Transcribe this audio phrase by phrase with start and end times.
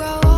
[0.00, 0.29] grow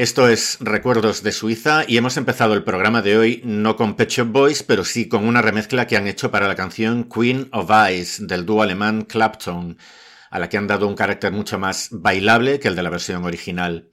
[0.00, 4.08] Esto es Recuerdos de Suiza y hemos empezado el programa de hoy no con Pet
[4.08, 7.70] Shop Boys, pero sí con una remezcla que han hecho para la canción Queen of
[7.92, 9.76] Ice del dúo alemán Clapton,
[10.30, 13.26] a la que han dado un carácter mucho más bailable que el de la versión
[13.26, 13.90] original.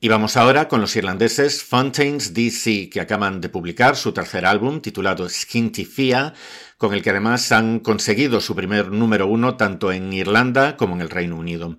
[0.00, 4.80] Y vamos ahora con los irlandeses Fontaines DC, que acaban de publicar su tercer álbum
[4.80, 6.32] titulado Skinty Fia,
[6.78, 11.02] con el que además han conseguido su primer número uno tanto en Irlanda como en
[11.02, 11.76] el Reino Unido.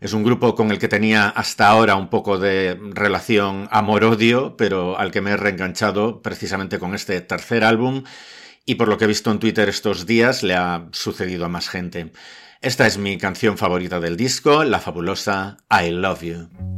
[0.00, 4.96] Es un grupo con el que tenía hasta ahora un poco de relación amor-odio, pero
[4.96, 8.04] al que me he reenganchado precisamente con este tercer álbum
[8.64, 11.68] y por lo que he visto en Twitter estos días le ha sucedido a más
[11.68, 12.12] gente.
[12.60, 16.77] Esta es mi canción favorita del disco, la fabulosa I Love You.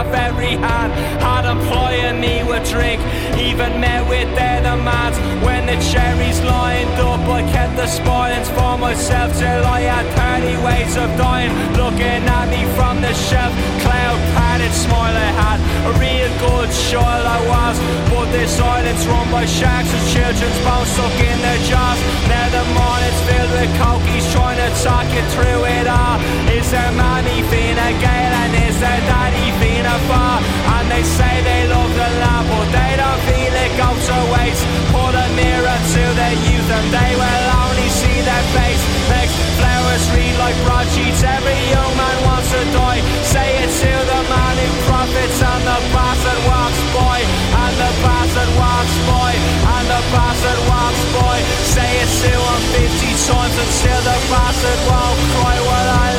[0.00, 0.92] off every hand.
[1.20, 3.00] Had employing me with drink.
[3.36, 5.18] Even met with their demands.
[5.44, 10.64] When the cherries lined up, I kept the spoilings for myself till I had 30
[10.64, 11.52] ways of dying.
[11.76, 13.52] Looking at me from the shelf.
[13.84, 15.58] Cloud padded smile I had.
[15.90, 17.76] A real good child I was.
[18.10, 22.00] But this silence run by sharks and children's bones stuck in their jaws.
[22.32, 26.16] Now the morning's filled with cokies trying to talk you through it all.
[26.56, 29.59] Is there mommy Fina Gale and is there daddy
[29.90, 30.38] Fina Far?
[30.78, 34.62] And they say they love the land, but they don't feel it go to waste.
[34.94, 38.82] Put a mirror to their youth and they will only see their face.
[39.10, 41.22] Makes flowers read like broadsheets.
[41.26, 43.02] Every young man wants to die.
[43.26, 47.18] Say it to the man who profits and the bastard walks by.
[47.50, 49.32] And the bastard walks by.
[49.74, 51.36] And the bastard walks by.
[51.66, 55.56] Say it to him 50 times until the bastard won't cry.
[55.66, 56.09] What I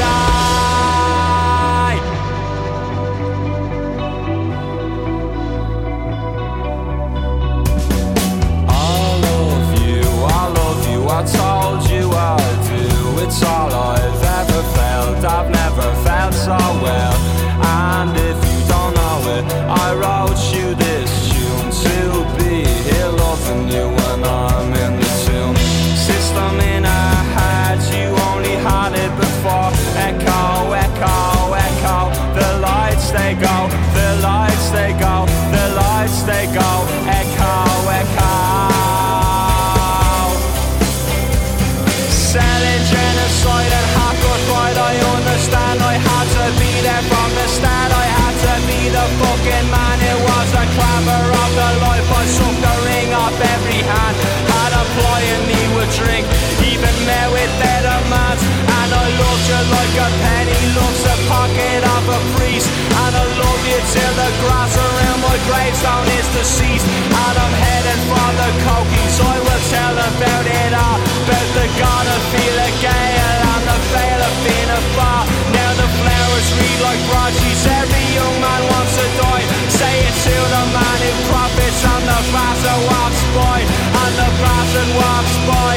[11.22, 11.61] love
[59.72, 59.80] demands.
[59.80, 61.50] And I looked a penny looks upon
[62.36, 62.70] priest.
[62.92, 66.88] And I love you till the grass around my gravestone is deceased.
[67.08, 71.00] And I'm heading for the cokies, I will tell about it all.
[71.00, 75.24] About the god of Fela Gale and the veil of being a bar.
[75.56, 79.46] Now the flowers read like broadsheets, every young man wants to die.
[79.70, 83.60] Say it to the man who profits and the bastard walks by.
[84.02, 85.74] And the bastard walks by,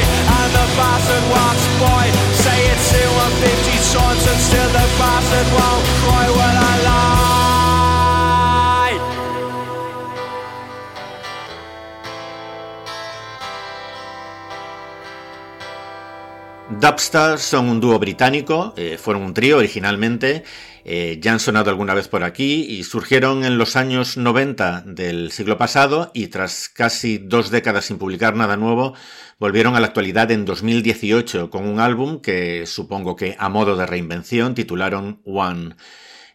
[16.85, 20.43] Dubstar son un dúo británico, eh, fueron un trío originalmente,
[20.83, 25.31] eh, ya han sonado alguna vez por aquí y surgieron en los años 90 del
[25.31, 28.93] siglo pasado y tras casi dos décadas sin publicar nada nuevo,
[29.39, 33.87] volvieron a la actualidad en 2018 con un álbum que supongo que a modo de
[33.87, 35.75] reinvención titularon One.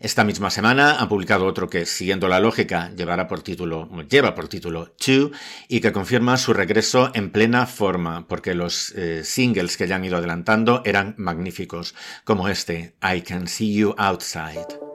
[0.01, 4.49] Esta misma semana han publicado otro que, siguiendo la lógica, llevará por título, lleva por
[4.49, 5.31] título Two
[5.69, 10.05] y que confirma su regreso en plena forma, porque los eh, singles que ya han
[10.07, 14.90] ido adelantando eran magníficos, como este, I Can See You Outside.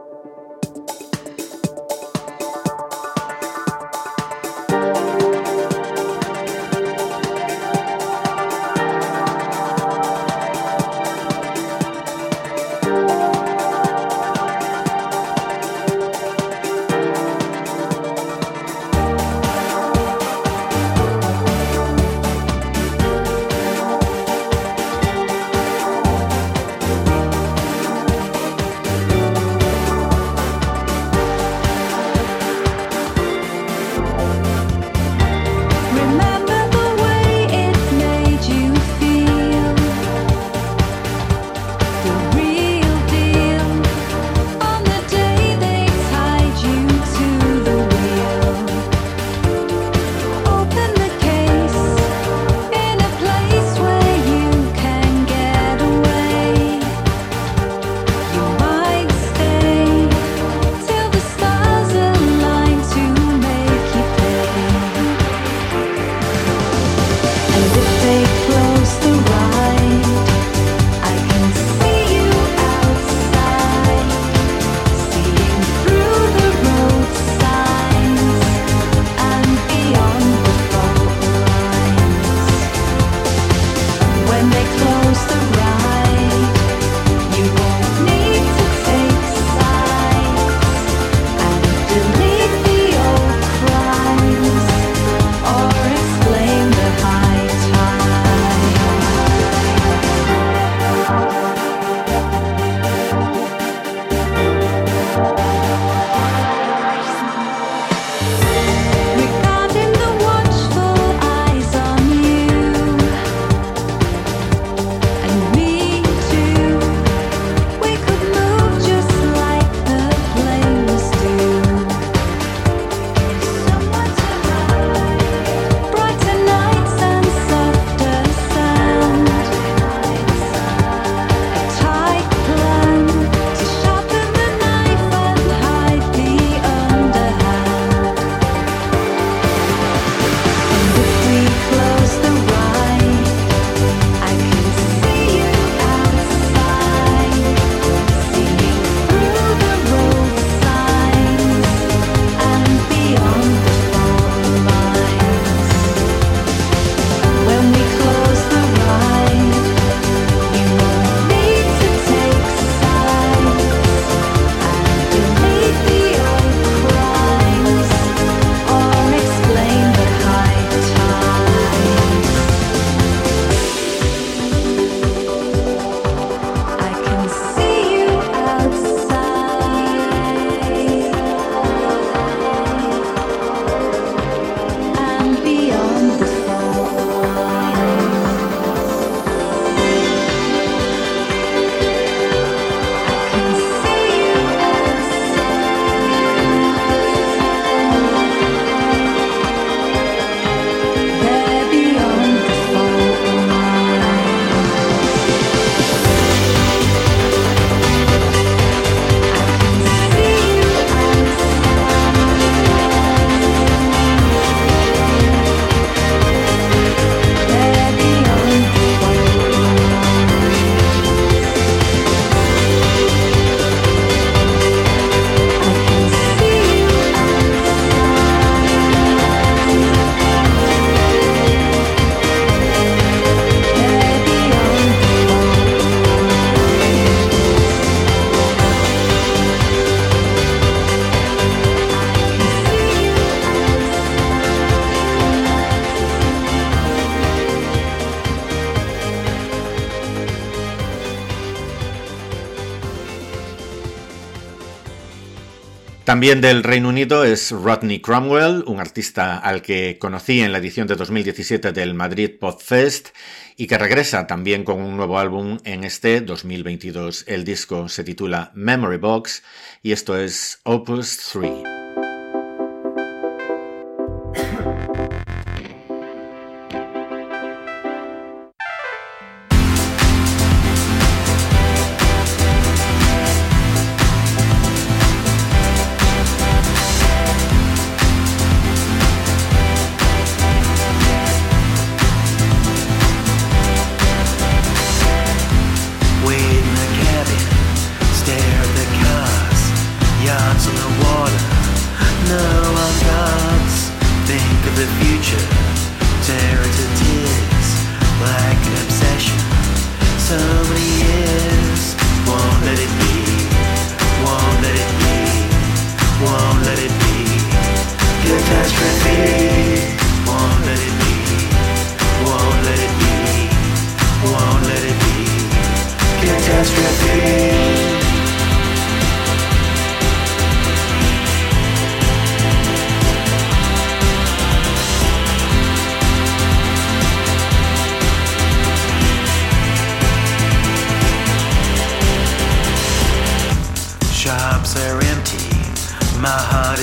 [256.16, 260.88] También del Reino Unido es Rodney Cromwell, un artista al que conocí en la edición
[260.88, 263.10] de 2017 del Madrid Podfest
[263.58, 267.26] y que regresa también con un nuevo álbum en este 2022.
[267.28, 269.44] El disco se titula Memory Box
[269.84, 271.75] y esto es Opus 3.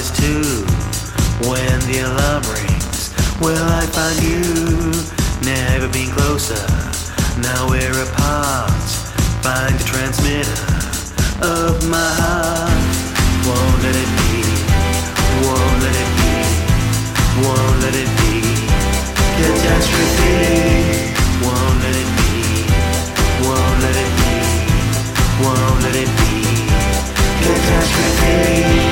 [0.03, 0.65] eyes too.
[1.49, 4.43] When the alarm rings, will I find you?
[5.45, 6.59] Never been closer,
[7.41, 8.71] now we're apart.
[9.43, 10.63] Find the transmitter
[11.43, 12.83] of my heart.
[13.47, 14.43] Won't let it be,
[15.47, 16.35] won't let it be,
[17.43, 18.35] won't let it be.
[19.39, 20.35] Catastrophe,
[21.43, 22.33] won't let it be,
[23.47, 24.35] won't let it be,
[25.43, 26.33] won't let it be.
[27.43, 28.92] Catastrophe.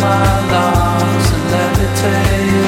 [0.00, 2.65] my loss and let.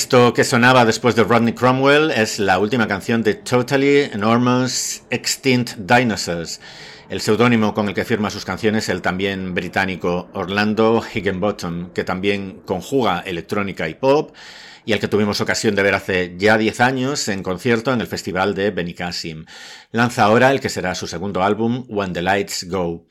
[0.00, 5.74] Esto que sonaba después de Rodney Cromwell es la última canción de Totally Enormous Extinct
[5.76, 6.60] Dinosaurs,
[7.08, 12.60] el seudónimo con el que firma sus canciones el también británico Orlando Higginbottom, que también
[12.64, 14.36] conjuga electrónica y pop,
[14.84, 18.06] y al que tuvimos ocasión de ver hace ya 10 años en concierto en el
[18.06, 19.46] festival de Benicassim.
[19.90, 23.04] Lanza ahora el que será su segundo álbum, When the Lights Go.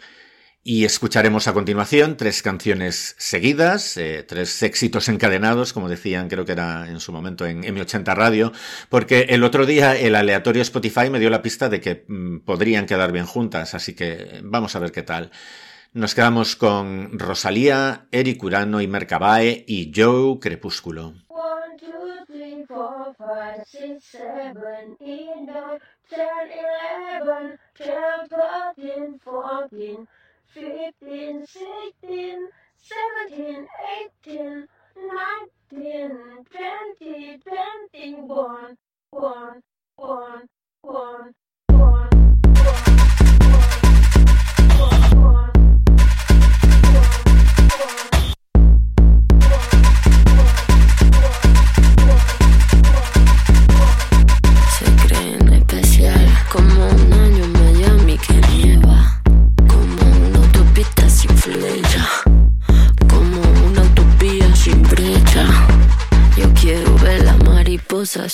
[0.70, 6.52] Y escucharemos a continuación tres canciones seguidas, eh, tres éxitos encadenados, como decían, creo que
[6.52, 8.52] era en su momento en M80 Radio,
[8.90, 12.86] porque el otro día el aleatorio Spotify me dio la pista de que mm, podrían
[12.86, 15.32] quedar bien juntas, así que eh, vamos a ver qué tal.
[15.94, 21.14] Nos quedamos con Rosalía, Eric Urano y Mercabae y Joe Crepúsculo.
[30.54, 33.68] 15, 16, 17,
[34.26, 34.68] 18,
[35.72, 38.78] 19, 20, 21,
[39.12, 39.62] 1,
[39.98, 40.48] 1,
[40.84, 41.34] 1.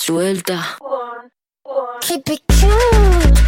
[0.04, 0.78] Suelta.
[2.02, 3.42] Keep it cute,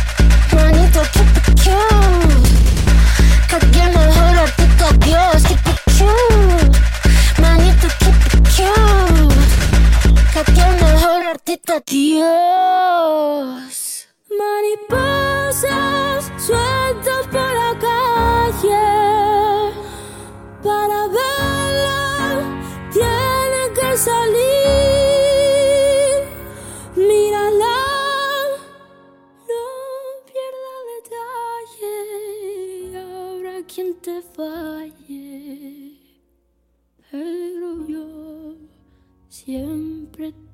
[0.53, 2.49] manito, keep it cute.
[3.71, 6.79] Que el mejor artista Dios, keep it cute,
[7.41, 9.35] manito, keep it cute.
[10.53, 12.64] Que el mejor artista Dios.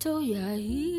[0.01, 0.97] Estoy ahí.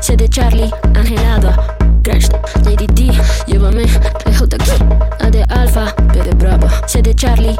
[0.00, 2.28] C de Charlie, Angelada, Crash,
[2.64, 3.10] Lady D,
[3.46, 3.86] llévame
[4.26, 4.48] lejos.
[5.18, 6.68] A de Alfa, B de Bravo.
[6.86, 7.53] C de Charlie,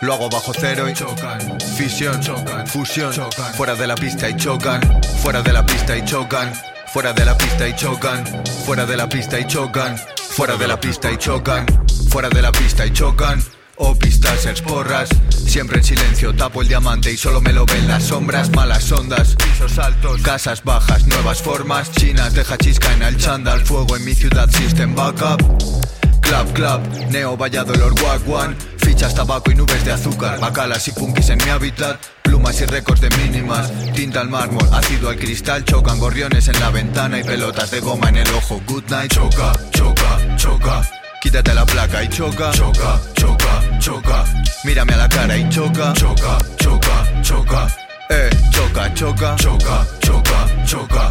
[0.00, 1.58] Lo hago bajo cero y chocan.
[1.76, 2.66] Fisión, chocan.
[2.66, 3.52] Fusión, chocan.
[3.54, 4.80] Fuera de la pista y chocan.
[5.22, 6.52] Fuera de la pista y chocan.
[6.92, 8.24] Fuera de la pista y chocan.
[8.64, 9.98] Fuera de la pista y chocan.
[10.36, 11.66] Fuera de la pista y chocan.
[12.10, 13.42] Fuera de la pista y chocan.
[13.80, 18.02] O pistas porras, siempre en silencio tapo el diamante y solo me lo ven las
[18.04, 23.64] sombras, malas ondas, pisos altos, casas bajas, nuevas formas, China, teja chisca en el chándal,
[23.64, 25.97] fuego en mi ciudad, system backup.
[26.28, 30.38] Club, club, Neo Valladolid, Wagwan Fichas, tabaco y nubes de azúcar.
[30.38, 31.98] Bacalas y punkis en mi hábitat.
[32.22, 33.72] Plumas y récords de mínimas.
[33.94, 35.64] Tinta al mármol, ácido al cristal.
[35.64, 38.60] Chocan gorriones en la ventana y pelotas de goma en el ojo.
[38.66, 39.10] Good night.
[39.10, 40.82] Choca, choca, choca.
[41.22, 42.50] Quítate la placa y choca.
[42.50, 44.24] Choca, choca, choca.
[44.64, 45.94] Mírame a la cara y choca.
[45.94, 47.68] Choca, choca, choca.
[48.10, 51.10] Eh, choca Choca, choca, choca Choca,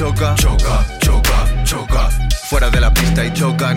[0.00, 2.08] choca, choca, choca, choca.
[2.48, 3.76] Fuera de la pista y chocan.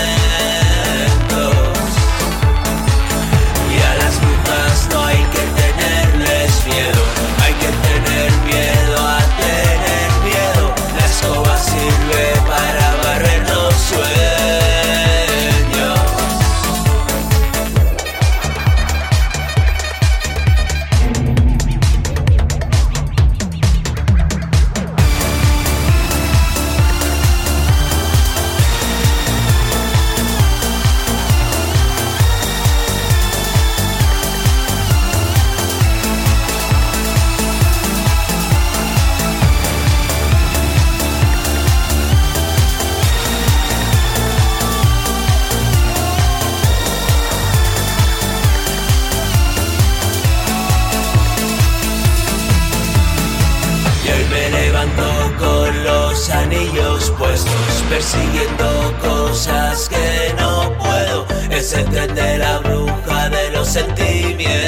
[57.91, 61.25] persiguiendo cosas que no puedo.
[61.51, 64.60] Es el tren de la bruja de los sentimientos.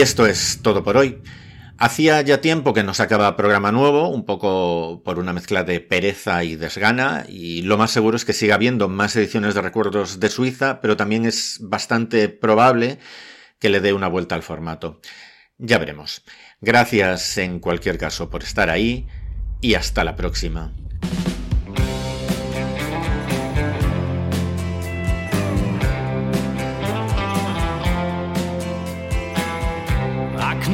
[0.00, 1.22] Esto es todo por hoy.
[1.78, 6.42] Hacía ya tiempo que no sacaba programa nuevo, un poco por una mezcla de pereza
[6.42, 10.28] y desgana, y lo más seguro es que siga habiendo más ediciones de recuerdos de
[10.28, 12.98] Suiza, pero también es bastante probable
[13.60, 15.00] que le dé una vuelta al formato.
[15.56, 16.24] Ya veremos.
[16.60, 19.06] Gracias en cualquier caso por estar ahí
[19.60, 20.72] y hasta la próxima.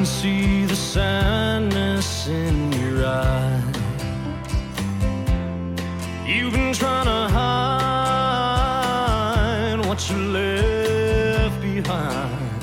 [0.04, 3.64] Can see the sadness in your eyes.
[6.26, 8.58] You've been trying to hide
[9.86, 12.60] what you left behind.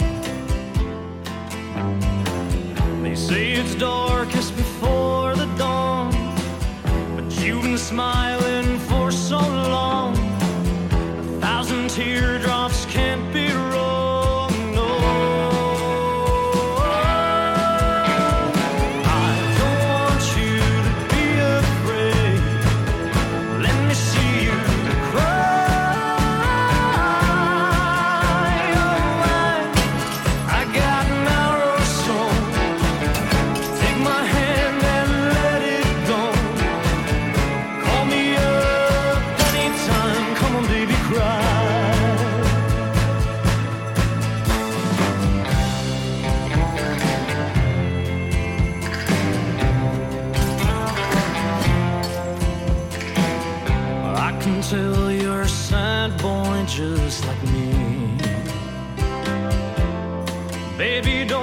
[3.04, 6.14] They say it's darkest before the dawn,
[7.16, 8.31] but you've been smiling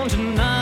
[0.08, 0.57] 真难